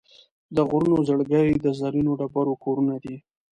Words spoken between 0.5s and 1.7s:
د غرونو زړګي د